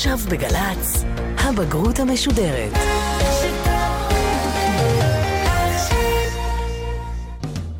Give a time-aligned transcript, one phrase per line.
[0.00, 1.04] עכשיו בגל"צ,
[1.38, 2.72] הבגרות המשודרת.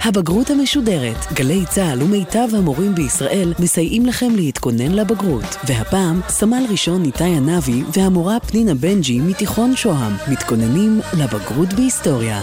[0.00, 5.56] הבגרות המשודרת, גלי צה"ל ומיטב המורים בישראל מסייעים לכם להתכונן לבגרות.
[5.64, 12.42] והפעם, סמל ראשון ניתאי ענבי והמורה פנינה בנג'י מתיכון שוהם מתכוננים לבגרות בהיסטוריה.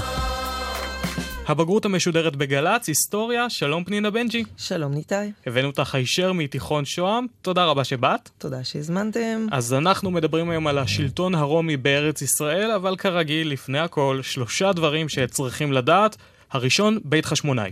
[1.48, 4.44] הבגרות המשודרת בגל"צ, היסטוריה, שלום פנינה בנג'י.
[4.58, 5.32] שלום ניתאי.
[5.46, 8.30] הבאנו אותך הישר מתיכון שוהם, תודה רבה שבאת.
[8.38, 9.48] תודה שהזמנתם.
[9.52, 15.10] אז אנחנו מדברים היום על השלטון הרומי בארץ ישראל, אבל כרגיל, לפני הכל, שלושה דברים
[15.10, 16.18] שצריכים לדעת.
[16.52, 17.72] הראשון, בית חשמונאי.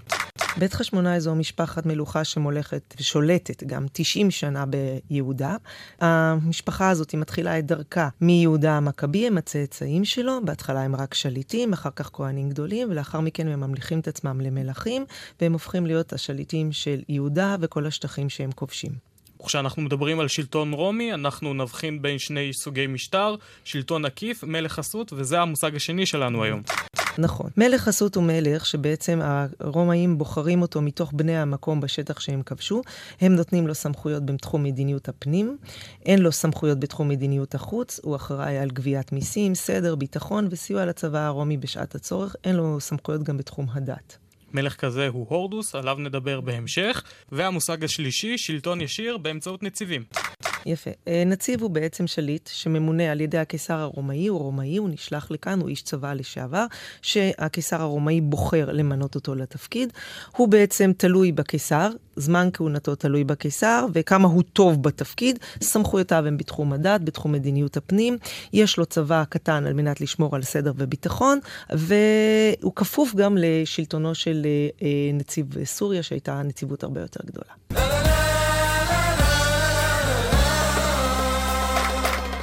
[0.57, 5.55] בית חשמונאי זו משפחת מלוכה שמולכת ושולטת גם 90 שנה ביהודה.
[6.01, 11.73] המשפחה הזאת היא מתחילה את דרכה מיהודה המכבי, הם הצאצאים שלו, בהתחלה הם רק שליטים,
[11.73, 15.05] אחר כך כהנים גדולים, ולאחר מכן הם ממליכים את עצמם למלכים,
[15.41, 18.91] והם הופכים להיות השליטים של יהודה וכל השטחים שהם כובשים.
[19.45, 25.13] כשאנחנו מדברים על שלטון רומי, אנחנו נבחין בין שני סוגי משטר, שלטון עקיף, מלך חסות,
[25.13, 26.61] וזה המושג השני שלנו היום.
[27.17, 27.49] נכון.
[27.57, 29.19] מלך חסות הוא מלך שבעצם
[29.59, 32.81] הרומאים בוחרים אותו מתוך בני המקום בשטח שהם כבשו.
[33.21, 35.57] הם נותנים לו סמכויות בתחום מדיניות הפנים,
[36.05, 41.19] אין לו סמכויות בתחום מדיניות החוץ, הוא אחראי על גביית מיסים, סדר, ביטחון וסיוע לצבא
[41.19, 44.17] הרומי בשעת הצורך, אין לו סמכויות גם בתחום הדת.
[44.53, 47.03] מלך כזה הוא הורדוס, עליו נדבר בהמשך.
[47.31, 50.03] והמושג השלישי, שלטון ישיר באמצעות נציבים.
[50.65, 50.89] יפה.
[51.07, 55.59] אה, נציב הוא בעצם שליט שממונה על ידי הקיסר הרומאי, הוא רומאי, הוא נשלח לכאן,
[55.59, 56.65] הוא איש צבא לשעבר,
[57.01, 59.93] שהקיסר הרומאי בוחר למנות אותו לתפקיד.
[60.37, 65.39] הוא בעצם תלוי בקיסר, זמן כהונתו תלוי בקיסר, וכמה הוא טוב בתפקיד.
[65.61, 68.17] סמכויותיו הן בתחום הדת, בתחום מדיניות הפנים.
[68.53, 71.39] יש לו צבא קטן על מנת לשמור על סדר וביטחון,
[71.69, 74.45] והוא כפוף גם לשלטונו של
[74.81, 77.84] אה, נציב סוריה, שהייתה נציבות הרבה יותר גדולה.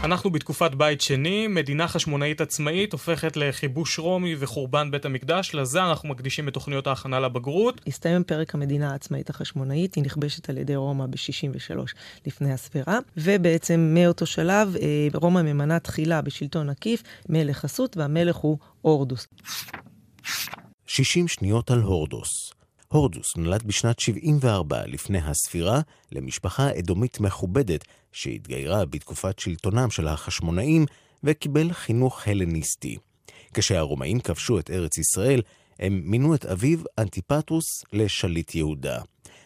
[0.05, 6.09] אנחנו בתקופת בית שני, מדינה חשמונאית עצמאית הופכת לכיבוש רומי וחורבן בית המקדש, לזה אנחנו
[6.09, 7.81] מקדישים את תוכניות ההכנה לבגרות.
[7.87, 11.93] הסתיים פרק המדינה העצמאית החשמונאית, היא נכבשת על ידי רומא ב-63
[12.27, 18.59] לפני הספירה, ובעצם מאותו שלב אה, רומא ממנה תחילה בשלטון עקיף מלך חסות, והמלך הוא
[18.81, 19.27] הורדוס.
[20.87, 22.53] 60 שניות על הורדוס.
[22.89, 25.81] הורדוס נולד בשנת 74 לפני הספירה
[26.13, 30.87] למשפחה אדומית מכובדת שהתגיירה בתקופת שלטונם של החשמונאים
[31.25, 32.97] וקיבל חינוך הלניסטי.
[33.55, 35.43] כשהרומאים כבשו את ארץ ישראל,
[35.79, 39.01] הם מינו את אביו אנטיפטרוס לשליט יהודה.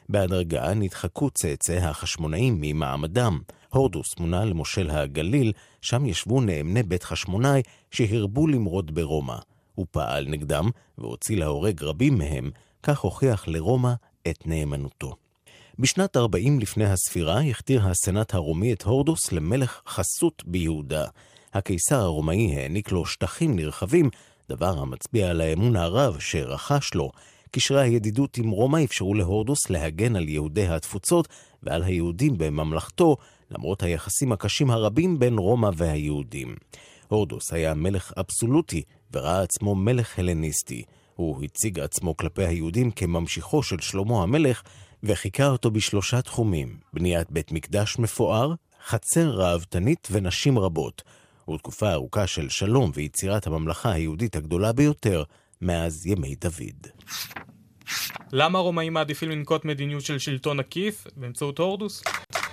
[0.08, 3.38] בהדרגה נדחקו צאצאי החשמונאים ממעמדם.
[3.68, 9.36] הורדוס מונה למושל הגליל, שם ישבו נאמני בית חשמונאי שהרבו למרוד ברומא.
[9.74, 12.50] הוא פעל נגדם והוציא להורג רבים מהם,
[12.82, 13.92] כך הוכיח לרומא
[14.28, 15.16] את נאמנותו.
[15.78, 21.04] בשנת 40 לפני הספירה הכתיר הסנאט הרומי את הורדוס למלך חסות ביהודה.
[21.54, 24.10] הקיסר הרומאי העניק לו שטחים נרחבים,
[24.48, 27.10] דבר המצביע על האמון הרב שרכש לו.
[27.50, 31.28] קשרי הידידות עם רומא אפשרו להורדוס להגן על יהודי התפוצות
[31.62, 33.16] ועל היהודים בממלכתו,
[33.50, 36.56] למרות היחסים הקשים הרבים בין רומא והיהודים.
[37.08, 38.82] הורדוס היה מלך אבסולוטי
[39.12, 40.82] וראה עצמו מלך הלניסטי.
[41.14, 44.62] הוא הציג עצמו כלפי היהודים כממשיכו של שלמה המלך,
[45.06, 48.54] וחיכה אותו בשלושה תחומים, בניית בית מקדש מפואר,
[48.86, 51.02] חצר ראוותנית ונשים רבות,
[51.50, 55.22] ותקופה ארוכה של שלום ויצירת הממלכה היהודית הגדולה ביותר
[55.62, 56.86] מאז ימי דוד.
[58.32, 62.02] למה הרומאים מעדיפים לנקוט מדיניות של שלטון עקיף באמצעות הורדוס?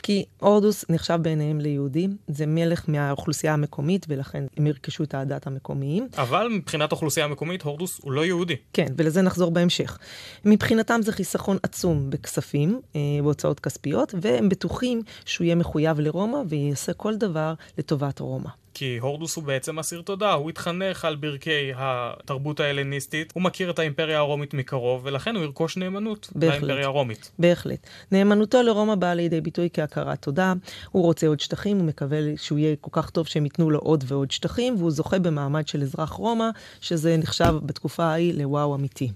[0.04, 6.08] כי הורדוס נחשב בעיניהם ליהודים, זה מלך מהאוכלוסייה המקומית, ולכן הם ירכשו את הדת המקומיים.
[6.18, 8.56] אבל מבחינת האוכלוסייה המקומית, הורדוס הוא לא יהודי.
[8.74, 9.98] כן, ולזה נחזור בהמשך.
[10.46, 16.94] מבחינתם זה חיסכון עצום בכספים, אה, בהוצאות כספיות, והם בטוחים שהוא יהיה מחויב לרומא ויעשה
[16.94, 18.50] כל דבר לטובת רומא.
[18.84, 23.80] כי הורדוס הוא בעצם אסיר תודה, הוא התחנך על ברכי התרבות ההלניסטית, הוא מכיר את
[23.80, 27.32] האימפריה הרומית מקרוב, ולכן הוא ירכוש נאמנות בהחלט, לאימפריה הרומית.
[27.40, 27.88] בהחלט.
[28.12, 30.54] נאמנותו לרומא באה לידי ביטוי כהכרת תודה,
[30.92, 34.04] הוא רוצה עוד שטחים, הוא מקווה שהוא יהיה כל כך טוב שהם ייתנו לו עוד
[34.08, 36.50] ועוד שטחים, והוא זוכה במעמד של אזרח רומא,
[36.82, 39.12] שזה נחשב בתקופה ההיא לוואו אמיתי.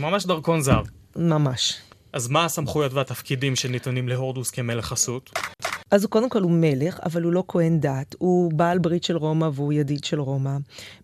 [0.00, 0.82] ממש דרכון זר.
[1.16, 1.76] ממש.
[2.12, 5.30] אז מה הסמכויות והתפקידים שניתנים להורדוס כמלך חסות?
[5.94, 9.16] אז הוא קודם כל הוא מלך, אבל הוא לא כהן דת, הוא בעל ברית של
[9.16, 10.56] רומא והוא ידיד של רומא.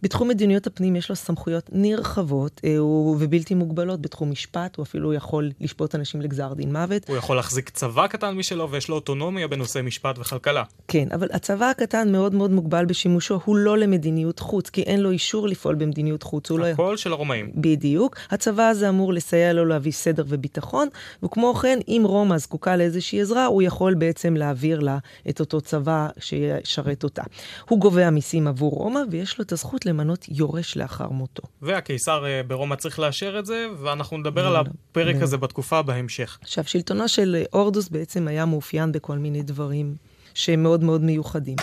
[0.03, 5.51] בתחום מדיניות הפנים יש לו סמכויות נרחבות אה, ובלתי מוגבלות בתחום משפט, הוא אפילו יכול
[5.61, 7.09] לשפוט אנשים לגזר דין מוות.
[7.09, 10.63] הוא יכול להחזיק צבא קטן משלו ויש לו אוטונומיה בנושא משפט וכלכלה.
[10.89, 15.11] כן, אבל הצבא הקטן מאוד מאוד מוגבל בשימושו, הוא לא למדיניות חוץ, כי אין לו
[15.11, 16.51] אישור לפעול במדיניות חוץ.
[16.51, 16.97] לא הכל לא...
[16.97, 17.51] של הרומאים.
[17.55, 18.17] בדיוק.
[18.31, 20.89] הצבא הזה אמור לסייע לו להביא סדר וביטחון,
[21.23, 24.99] וכמו כן, אם רומא זקוקה לאיזושהי עזרה, הוא יכול בעצם להעביר לה
[25.29, 27.23] את אותו צבא שישרת אותה.
[27.69, 31.43] הוא גובה מיסים עבור רומא, ויש לו את הזכות למנות יורש לאחר מותו.
[31.63, 36.39] והקיסר אה, ברומא צריך לאשר את זה, ואנחנו נדבר על הפרק הזה בתקופה בהמשך.
[36.43, 39.95] עכשיו, שלטונו של הורדוס בעצם היה מאופיין בכל מיני דברים
[40.35, 41.57] שהם מאוד מאוד מיוחדים.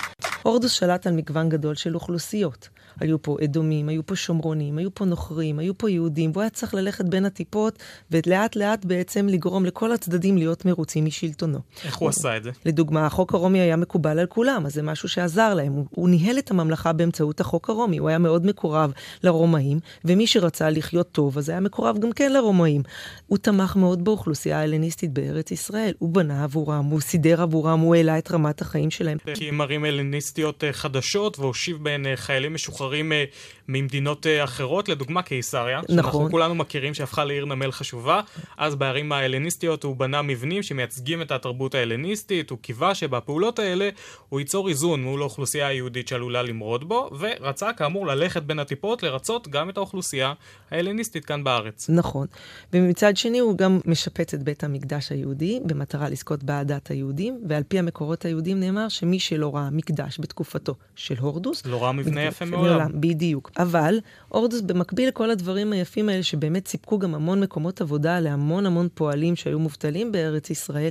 [0.44, 2.70] הורדוס שלט על מגוון גדול של אוכלוסיות.
[3.00, 6.74] היו פה אדומים, היו פה שומרונים, היו פה נוכרים, היו פה יהודים, והוא היה צריך
[6.74, 7.80] ללכת בין הטיפות,
[8.12, 11.60] ולאט לאט בעצם לגרום לכל הצדדים להיות מרוצים משלטונו.
[11.86, 12.52] איך הוא עשה את זה?
[12.66, 15.74] לדוגמה, החוק הרומי היה מקובל על כולם, אז זה משהו שעזר להם.
[15.74, 18.92] הוא, הוא ניהל את הממלכה באמצעות החוק הרומי, הוא היה מאוד מקורב
[19.24, 22.82] לרומאים, ומי שרצה לחיות טוב, אז היה מקורב גם כן לרומאים.
[23.28, 28.18] הוא תמך מאוד באוכלוסייה ההלניסטית בארץ ישראל, הוא בנה עבורם, הוא סידר עבורם, הוא העלה
[28.18, 29.18] את רמת החיים שלהם.
[29.34, 32.87] כי הם ערים הלניסטיות אה, חדשות, והושיב בהן אה, חיילים משוחררים.
[32.88, 33.24] משוחררים אה,
[33.68, 35.96] ממדינות אה, אחרות, לדוגמה קיסריה, נכון.
[35.96, 38.22] שאנחנו כולנו מכירים שהפכה לעיר נמל חשובה,
[38.58, 43.90] אז בערים ההלניסטיות הוא בנה מבנים שמייצגים את התרבות ההלניסטית, הוא קיווה שבפעולות האלה
[44.30, 49.48] הוא ייצור איזון מול האוכלוסייה היהודית שעלולה למרוד בו, ורצה כאמור ללכת בין הטיפות לרצות
[49.48, 50.34] גם את האוכלוסייה
[50.72, 51.90] ההלניסטית כאן בארץ.
[51.90, 52.28] נכון,
[52.74, 57.80] ומצד שני הוא גם משפץ את בית המקדש היהודי במטרה לזכות באהדת היהודים, ועל פי
[57.80, 62.77] המקורות היהודים נאמר שמי שלא ראה מקדש בתקופתו של הורדוס, לא ראה מבנה יפה מאוד.
[62.78, 63.52] לעולם, בדיוק.
[63.60, 64.00] אבל
[64.32, 69.36] אורדוס, במקביל לכל הדברים היפים האלה, שבאמת סיפקו גם המון מקומות עבודה להמון המון פועלים
[69.36, 70.90] שהיו מובטלים בארץ ישראל,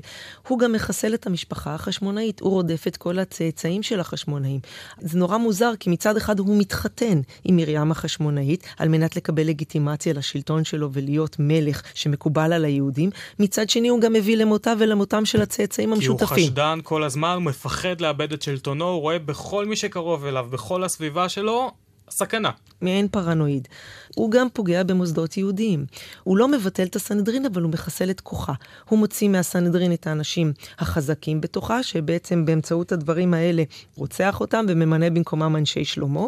[0.48, 4.60] הוא גם מחסל את המשפחה החשמונאית, הוא רודף את כל הצאצאים של החשמונאים.
[5.00, 10.12] זה נורא מוזר, כי מצד אחד הוא מתחתן עם מרים החשמונאית, על מנת לקבל לגיטימציה
[10.12, 15.42] לשלטון שלו ולהיות מלך שמקובל על היהודים, מצד שני הוא גם מביא למותה ולמותם של
[15.42, 16.36] הצאצאים המשותפים.
[16.36, 20.24] כי הוא חשדן כל הזמן, הוא מפחד לאבד את שלטונו, הוא רואה בכל מי שקרוב
[20.24, 21.70] אליו, בכל הסביבה שלו,
[22.10, 22.50] סכנה.
[22.80, 23.68] מעין פרנואיד.
[24.14, 25.86] הוא גם פוגע במוסדות יהודיים.
[26.22, 28.52] הוא לא מבטל את הסנהדרין, אבל הוא מחסל את כוחה.
[28.88, 33.62] הוא מוציא מהסנהדרין את האנשים החזקים בתוכה, שבעצם באמצעות הדברים האלה
[33.96, 36.20] רוצח אותם וממנה במקומם אנשי שלמה.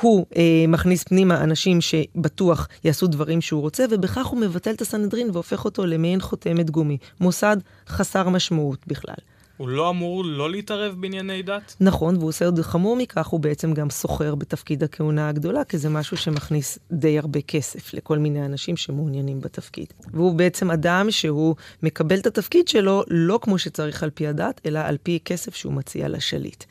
[0.00, 5.30] הוא אה, מכניס פנימה אנשים שבטוח יעשו דברים שהוא רוצה, ובכך הוא מבטל את הסנהדרין
[5.32, 6.98] והופך אותו למעין חותמת גומי.
[7.20, 7.56] מוסד
[7.88, 9.33] חסר משמעות בכלל.
[9.56, 11.76] הוא לא אמור לא להתערב בענייני דת?
[11.80, 15.88] נכון, והוא עושה עוד חמור מכך, הוא בעצם גם סוחר בתפקיד הכהונה הגדולה, כי זה
[15.88, 19.86] משהו שמכניס די הרבה כסף לכל מיני אנשים שמעוניינים בתפקיד.
[20.12, 24.78] והוא בעצם אדם שהוא מקבל את התפקיד שלו לא כמו שצריך על פי הדת, אלא
[24.78, 26.64] על פי כסף שהוא מציע לשליט.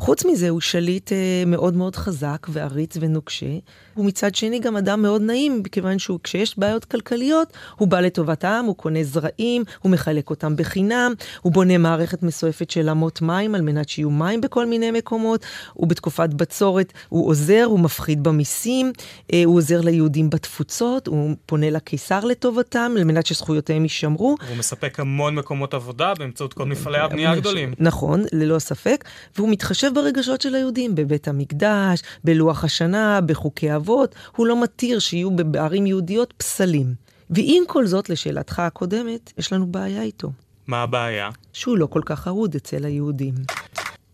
[0.00, 3.46] חוץ מזה, הוא שליט אה, מאוד מאוד חזק ועריץ ונוקשה.
[3.94, 8.44] הוא מצד שני גם אדם מאוד נעים, מכיוון שהוא, כשיש בעיות כלכליות, הוא בא לטובת
[8.44, 11.12] העם, הוא קונה זרעים, הוא מחלק אותם בחינם,
[11.42, 15.88] הוא בונה מערכת מסועפת של אמות מים על מנת שיהיו מים בכל מיני מקומות, הוא
[15.88, 18.92] בתקופת בצורת, הוא עוזר, הוא מפחית במיסים,
[19.32, 24.36] אה, הוא עוזר ליהודים בתפוצות, הוא פונה לקיסר לטובתם, על מנת שזכויותיהם יישמרו.
[24.48, 27.74] הוא מספק המון מקומות עבודה באמצעות כל מפעלי הבנייה הגדולים.
[27.78, 29.04] נכון, ללא ספק,
[29.36, 35.30] והוא מתחשב ברגשות של היהודים, בבית המקדש, בלוח השנה, בחוקי אבות, הוא לא מתיר שיהיו
[35.30, 36.94] בערים יהודיות פסלים.
[37.30, 40.32] ועם כל זאת, לשאלתך הקודמת, יש לנו בעיה איתו.
[40.66, 41.30] מה הבעיה?
[41.52, 43.34] שהוא לא כל כך אהוד אצל היהודים.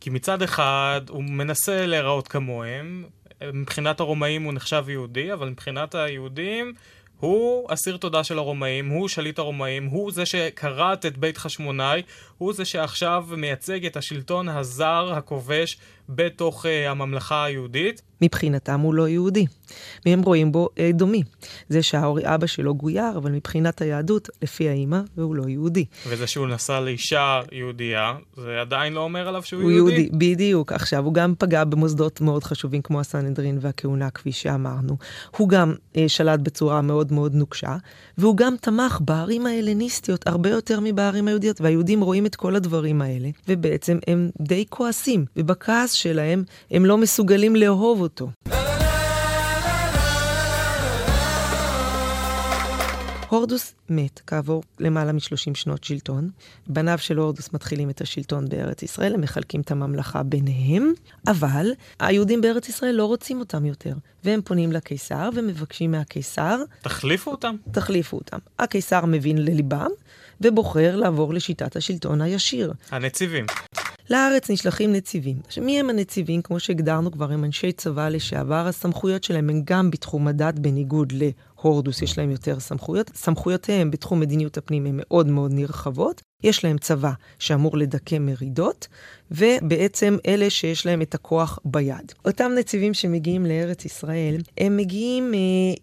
[0.00, 3.05] כי מצד אחד הוא מנסה להיראות כמוהם,
[3.52, 6.72] מבחינת הרומאים הוא נחשב יהודי, אבל מבחינת היהודים
[7.20, 12.02] הוא אסיר תודה של הרומאים, הוא שליט הרומאים, הוא זה שכרת את בית חשמונאי,
[12.38, 15.78] הוא זה שעכשיו מייצג את השלטון הזר הכובש
[16.08, 18.03] בתוך uh, הממלכה היהודית.
[18.22, 19.46] מבחינתם הוא לא יהודי,
[20.06, 21.22] והם רואים בו אדומי.
[21.69, 25.84] זה שהאבא שלו גויר, אבל מבחינת היהדות, לפי האימא, והוא לא יהודי.
[26.08, 29.94] וזה שהוא נסע לאישה יהודייה, זה עדיין לא אומר עליו שהוא הוא יהודי.
[29.94, 30.34] יהודי.
[30.34, 30.72] בדיוק.
[30.72, 34.96] עכשיו, הוא גם פגע במוסדות מאוד חשובים כמו הסנהדרין והכהונה, כפי שאמרנו.
[35.36, 37.77] הוא גם uh, שלט בצורה מאוד מאוד נוקשה,
[38.19, 43.29] והוא גם תמך בערים ההלניסטיות הרבה יותר מבערים היהודיות, והיהודים רואים את כל הדברים האלה,
[43.48, 48.31] ובעצם הם די כועסים, ובכעס שלהם הם לא מסוגלים לאהוב אותו.
[53.29, 56.31] הורדוס מת כעבור למעלה מ-30 שנות שלטון.
[56.67, 60.93] בניו של הורדוס מתחילים את השלטון בארץ ישראל, הם מחלקים את הממלכה ביניהם,
[61.26, 61.67] אבל
[62.00, 66.56] היהודים בארץ ישראל לא רוצים אותם יותר, והם פונים לקיסר ומבקשים מהקיסר...
[66.82, 67.56] תחליפו אותם.
[67.72, 68.38] תחליפו אותם.
[68.58, 69.91] הקיסר מבין לליבם,
[70.41, 72.72] ובוחר לעבור לשיטת השלטון הישיר.
[72.91, 73.46] הנציבים.
[74.10, 75.36] לארץ נשלחים נציבים.
[75.46, 76.43] עכשיו, מי הם הנציבים?
[76.43, 81.13] כמו שהגדרנו כבר, הם אנשי צבא לשעבר, הסמכויות שלהם הן גם בתחום הדת, בניגוד
[81.60, 83.10] הורדוס יש להם יותר סמכויות.
[83.15, 86.22] סמכויותיהם בתחום מדיניות הפנים הן מאוד מאוד נרחבות.
[86.43, 88.89] יש להם צבא שאמור לדכא מרידות,
[89.31, 92.13] ובעצם אלה שיש להם את הכוח ביד.
[92.25, 95.39] אותם נציבים שמגיעים לארץ ישראל, הם מגיעים אה,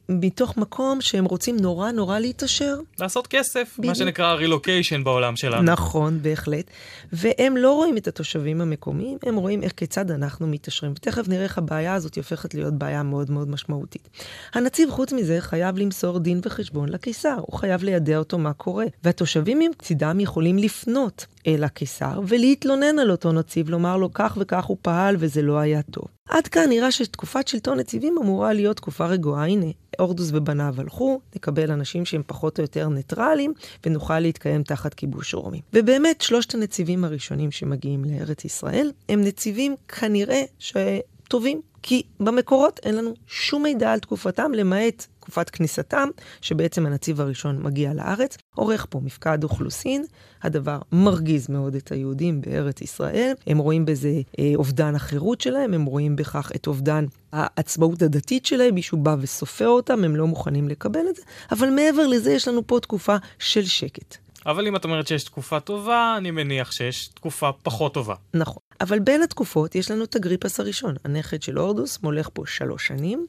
[0.10, 2.75] מתוך מקום שהם רוצים נורא נורא להתעשר.
[3.00, 3.89] לעשות כסף, בדיוק.
[3.89, 5.72] מה שנקרא רילוקיישן בעולם שלנו.
[5.72, 6.65] נכון, בהחלט.
[7.13, 10.92] והם לא רואים את התושבים המקומיים, הם רואים איך כיצד אנחנו מתעשרים.
[10.92, 14.10] ותכף נראה איך הבעיה הזאת הופכת להיות בעיה מאוד מאוד משמעותית.
[14.53, 18.86] הנציב, חוץ מזה, חייב למסור דין וחשבון לקיסר, הוא חייב לידע אותו מה קורה.
[19.03, 24.77] והתושבים מצידם יכולים לפנות אל הקיסר ולהתלונן על אותו נציב, לומר לו כך וכך הוא
[24.82, 26.05] פעל וזה לא היה טוב.
[26.29, 29.46] עד כאן נראה שתקופת שלטון נציבים אמורה להיות תקופה רגועה.
[29.46, 29.65] הנה,
[30.00, 33.53] הורדוס ובניו הלכו, נקבל אנשים שהם פחות או יותר ניטרלים,
[33.86, 35.62] ונוכל להתקיים תחת כיבוש רומי.
[35.74, 41.62] ובאמת, שלושת הנציבים הראשונים שמגיעים לארץ ישראל, הם נציבים כנראה שטובים.
[41.86, 46.10] כי במקורות אין לנו שום מידע על תקופתם, למעט תקופת כניסתם,
[46.42, 50.06] שבעצם הנציב הראשון מגיע לארץ, עורך פה מפקד אוכלוסין.
[50.42, 53.34] הדבר מרגיז מאוד את היהודים בארץ ישראל.
[53.48, 58.75] הם רואים בזה אה, אובדן החירות שלהם, הם רואים בכך את אובדן העצמאות הדתית שלהם,
[58.75, 61.22] מישהו בא וסופר אותם, הם לא מוכנים לקבל את זה.
[61.51, 64.18] אבל מעבר לזה, יש לנו פה תקופה של שקט.
[64.46, 68.15] אבל אם את אומרת שיש תקופה טובה, אני מניח שיש תקופה פחות טובה.
[68.34, 68.63] נכון.
[68.82, 73.25] אבל בין התקופות יש לנו את אגריפס הראשון, הנכד של הורדוס, מולך פה שלוש שנים,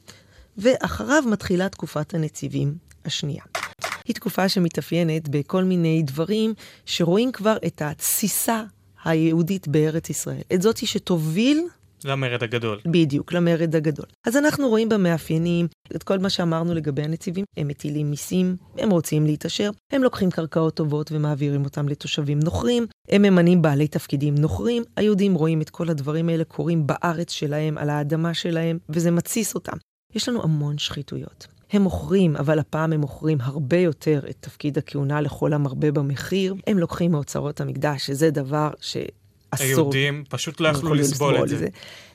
[0.57, 3.43] ואחריו מתחילה תקופת הנציבים השנייה.
[4.05, 6.53] היא תקופה שמתאפיינת בכל מיני דברים
[6.85, 8.63] שרואים כבר את התסיסה
[9.05, 10.41] היהודית בארץ ישראל.
[10.53, 11.67] את זאתי שתוביל
[12.05, 12.79] למרד הגדול.
[12.85, 14.05] בדיוק, למרד הגדול.
[14.27, 17.45] אז אנחנו רואים במאפיינים את כל מה שאמרנו לגבי הנציבים.
[17.57, 23.21] הם מטילים מיסים, הם רוצים להתעשר, הם לוקחים קרקעות טובות ומעבירים אותם לתושבים נוכרים, הם
[23.21, 24.83] ממנים בעלי תפקידים נוכרים.
[24.95, 29.77] היהודים רואים את כל הדברים האלה קורים בארץ שלהם, על האדמה שלהם, וזה מתסיס אותם.
[30.15, 31.47] יש לנו המון שחיתויות.
[31.71, 36.55] הם מוכרים, אבל הפעם הם מוכרים הרבה יותר את תפקיד הכהונה לכל המרבה במחיר.
[36.67, 38.97] הם לוקחים מאוצרות המקדש, שזה דבר ש...
[39.49, 39.65] אסור.
[39.67, 41.57] היהודים פשוט לא יכלו לסבול את זה.
[41.57, 41.67] זה.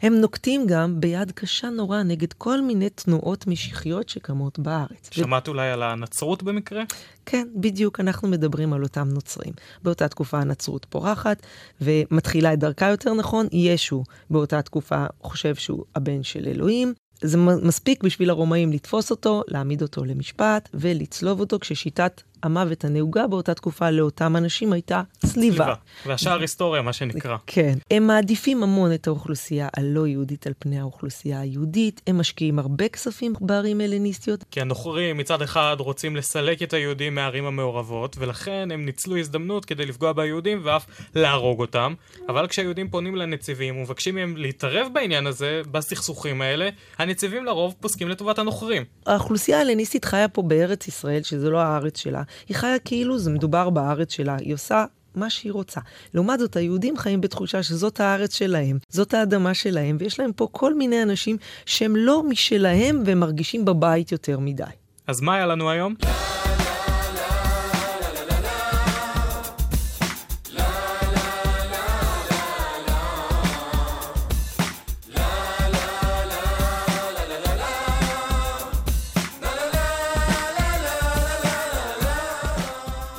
[0.02, 5.08] הם נוקטים גם ביד קשה נורא נגד כל מיני תנועות משיחיות שקמות בארץ.
[5.10, 5.50] שמעת ו...
[5.50, 6.82] אולי על הנצרות במקרה?
[7.26, 9.52] כן, בדיוק, אנחנו מדברים על אותם נוצרים.
[9.82, 11.42] באותה תקופה הנצרות פורחת,
[11.80, 13.46] ומתחילה את דרכה יותר נכון.
[13.52, 19.82] ישו באותה תקופה חושב שהוא הבן של אלוהים, זה מספיק בשביל הרומאים לתפוס אותו, להעמיד
[19.82, 25.30] אותו למשפט ולצלוב אותו, כששיטת המוות הנהוגה באותה תקופה לאותם אנשים הייתה צליבה.
[25.32, 25.74] צליבה.
[26.06, 27.36] והשאר היסטוריה, מה שנקרא.
[27.46, 27.78] כן.
[27.90, 32.00] הם מעדיפים המון את האוכלוסייה הלא יהודית על פני האוכלוסייה היהודית.
[32.06, 34.44] הם משקיעים הרבה כספים בערים הלניסטיות.
[34.50, 39.86] כי הנוכרים מצד אחד רוצים לסלק את היהודים מהערים המעורבות, ולכן הם ניצלו הזדמנות כדי
[39.86, 41.94] לפגוע ביהודים ואף להרוג אותם.
[42.28, 46.68] אבל כשהיהודים פונים לנציבים ומבקשים מהם להתערב בעניין הזה, בסכסוכים האלה,
[46.98, 48.84] הנציבים לרוב פוסקים לטובת הנוכרים.
[49.06, 52.22] האוכלוסייה הלניסטית חיה פה בארץ ישראל, שזה לא הארץ שלה.
[52.48, 54.84] היא חיה כאילו זה מדובר בארץ שלה, היא עושה
[55.14, 55.80] מה שהיא רוצה.
[56.14, 60.74] לעומת זאת, היהודים חיים בתחושה שזאת הארץ שלהם, זאת האדמה שלהם, ויש להם פה כל
[60.74, 64.64] מיני אנשים שהם לא משלהם והם מרגישים בבית יותר מדי.
[65.06, 65.94] אז מה היה לנו היום?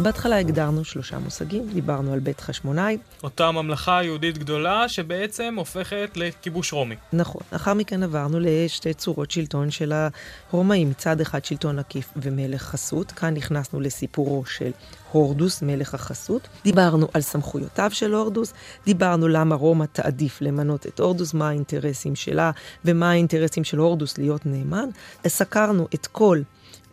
[0.03, 2.97] בהתחלה הגדרנו שלושה מושגים, דיברנו על בית חשמונאי.
[3.23, 6.95] אותה ממלכה יהודית גדולה שבעצם הופכת לכיבוש רומי.
[7.13, 7.41] נכון.
[7.53, 9.93] לאחר מכן עברנו לשתי צורות שלטון של
[10.51, 10.89] הרומאים.
[10.89, 13.11] מצד אחד שלטון עקיף ומלך חסות.
[13.11, 14.71] כאן נכנסנו לסיפורו של
[15.11, 16.47] הורדוס, מלך החסות.
[16.63, 18.53] דיברנו על סמכויותיו של הורדוס,
[18.85, 22.51] דיברנו למה רומא תעדיף למנות את הורדוס, מה האינטרסים שלה
[22.85, 24.89] ומה האינטרסים של הורדוס להיות נאמן.
[25.27, 26.41] סקרנו את כל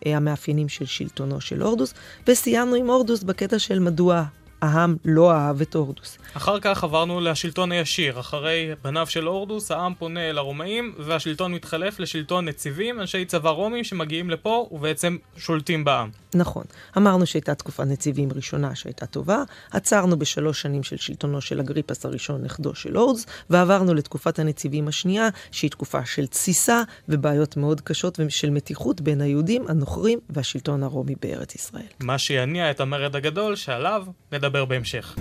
[0.05, 1.93] אה, המאפיינים של שלטונו של הורדוס,
[2.27, 4.23] וסיימנו עם הורדוס בקטע של מדוע
[4.61, 6.17] העם לא אהב את הורדוס.
[6.33, 8.19] אחר כך עברנו לשלטון הישיר.
[8.19, 13.83] אחרי בניו של הורדוס, העם פונה אל הרומאים, והשלטון מתחלף לשלטון נציבים, אנשי צבא רומי
[13.83, 16.09] שמגיעים לפה ובעצם שולטים בעם.
[16.35, 16.63] נכון.
[16.97, 22.41] אמרנו שהייתה תקופת נציבים ראשונה שהייתה טובה, עצרנו בשלוש שנים של שלטונו של אגריפס הראשון,
[22.43, 28.49] נכדו של הורדס, ועברנו לתקופת הנציבים השנייה, שהיא תקופה של תסיסה ובעיות מאוד קשות ושל
[28.49, 31.83] מתיחות בין היהודים, הנוכרים והשלטון הרומי בארץ ישראל.
[31.99, 35.15] מה שיניע את המרד הגדול, שעליו נדבר בהמשך.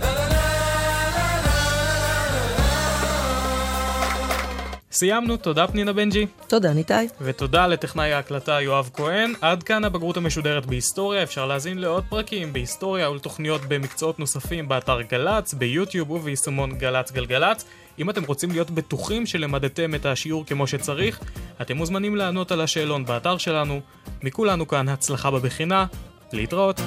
[4.92, 6.26] סיימנו, תודה פנינה בנג'י.
[6.46, 7.08] תודה ניתאי.
[7.20, 9.32] ותודה לטכנאי ההקלטה יואב כהן.
[9.40, 15.54] עד כאן הבגרות המשודרת בהיסטוריה, אפשר להזין לעוד פרקים בהיסטוריה ולתוכניות במקצועות נוספים באתר גל"צ,
[15.54, 17.64] ביוטיוב וביישומון גל"צ גלגלצ.
[17.98, 21.20] אם אתם רוצים להיות בטוחים שלמדתם את השיעור כמו שצריך,
[21.62, 23.80] אתם מוזמנים לענות על השאלון באתר שלנו.
[24.22, 25.86] מכולנו כאן הצלחה בבחינה,
[26.32, 26.80] להתראות.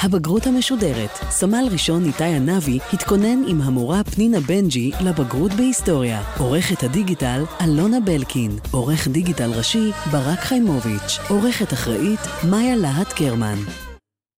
[0.00, 6.22] הבגרות המשודרת, סמל ראשון איתי ענבי התכונן עם המורה פנינה בנג'י לבגרות בהיסטוריה.
[6.38, 8.58] עורכת הדיגיטל אלונה בלקין.
[8.70, 11.18] עורך דיגיטל ראשי ברק חיימוביץ'.
[11.28, 13.87] עורכת אחראית מאיה להט קרמן.